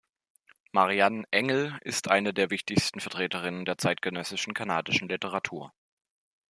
[0.71, 5.73] Marian Engel ist eine der wichtigsten Vertreterinnen der zeitgenössischen kanadischen Literatur.